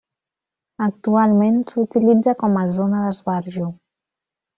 [0.85, 3.69] Actualment s'utilitza com a zona d'esbarjo.